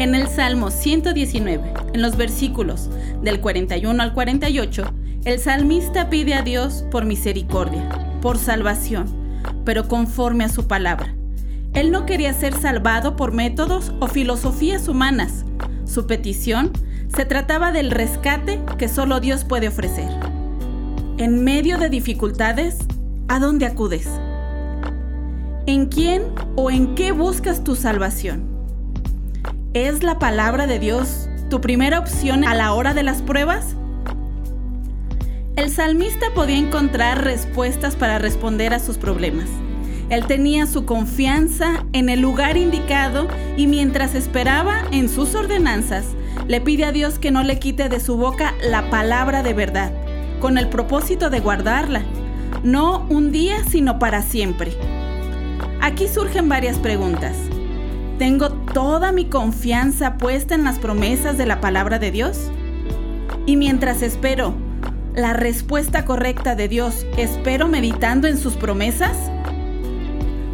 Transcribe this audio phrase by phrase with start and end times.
[0.00, 2.88] En el Salmo 119, en los versículos
[3.22, 4.84] del 41 al 48,
[5.26, 7.86] el salmista pide a Dios por misericordia,
[8.22, 9.04] por salvación,
[9.66, 11.14] pero conforme a su palabra.
[11.74, 15.44] Él no quería ser salvado por métodos o filosofías humanas.
[15.84, 16.72] Su petición
[17.14, 20.08] se trataba del rescate que solo Dios puede ofrecer.
[21.18, 22.78] En medio de dificultades,
[23.28, 24.08] ¿a dónde acudes?
[25.66, 26.22] ¿En quién
[26.56, 28.49] o en qué buscas tu salvación?
[29.72, 33.76] ¿Es la palabra de Dios tu primera opción a la hora de las pruebas?
[35.54, 39.46] El salmista podía encontrar respuestas para responder a sus problemas.
[40.08, 46.04] Él tenía su confianza en el lugar indicado y mientras esperaba en sus ordenanzas,
[46.48, 49.92] le pide a Dios que no le quite de su boca la palabra de verdad,
[50.40, 52.02] con el propósito de guardarla,
[52.64, 54.72] no un día, sino para siempre.
[55.80, 57.36] Aquí surgen varias preguntas.
[58.20, 62.50] ¿Tengo toda mi confianza puesta en las promesas de la palabra de Dios?
[63.46, 64.52] Y mientras espero
[65.14, 69.16] la respuesta correcta de Dios, ¿espero meditando en sus promesas?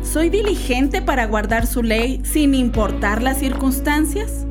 [0.05, 4.47] ¿Soy diligente para guardar su ley sin importar las circunstancias?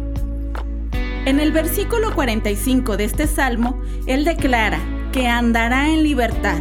[1.26, 4.82] En el versículo 45 de este salmo, él declara
[5.14, 6.60] que andará en libertad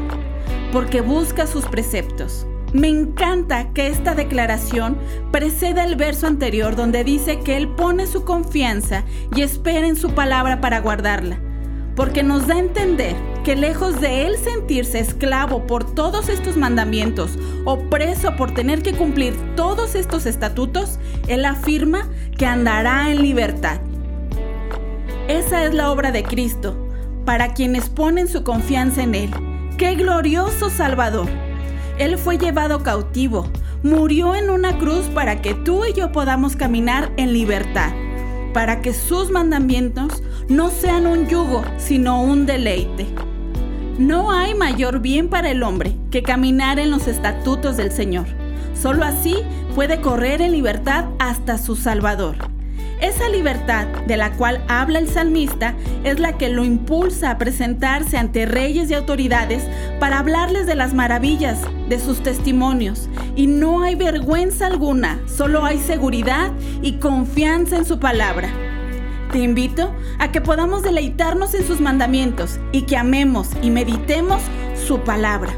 [0.73, 2.47] porque busca sus preceptos.
[2.75, 4.99] Me encanta que esta declaración
[5.31, 10.11] preceda el verso anterior donde dice que Él pone su confianza y espera en su
[10.11, 11.39] palabra para guardarla,
[11.95, 13.15] porque nos da a entender
[13.45, 18.95] que lejos de Él sentirse esclavo por todos estos mandamientos o preso por tener que
[18.95, 23.79] cumplir todos estos estatutos, Él afirma que andará en libertad.
[25.29, 26.77] Esa es la obra de Cristo,
[27.25, 29.31] para quienes ponen su confianza en Él.
[29.79, 31.54] ¡Qué glorioso Salvador!
[31.99, 33.47] Él fue llevado cautivo,
[33.83, 37.93] murió en una cruz para que tú y yo podamos caminar en libertad,
[38.53, 43.07] para que sus mandamientos no sean un yugo, sino un deleite.
[43.99, 48.27] No hay mayor bien para el hombre que caminar en los estatutos del Señor.
[48.75, 49.37] Solo así
[49.77, 52.54] puede correr en libertad hasta su Salvador.
[53.05, 58.17] Esa libertad de la cual habla el salmista es la que lo impulsa a presentarse
[58.17, 59.63] ante reyes y autoridades
[60.01, 61.59] para hablarles de las maravillas
[61.91, 63.11] de sus testimonios.
[63.37, 66.51] Y no hay vergüenza alguna, solo hay seguridad
[66.81, 68.49] y confianza en su palabra.
[69.33, 74.41] Te invito a que podamos deleitarnos en sus mandamientos y que amemos y meditemos
[74.87, 75.53] su palabra.